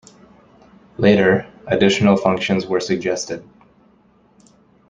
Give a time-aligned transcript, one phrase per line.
[0.97, 3.47] Later, additional functions were suggested.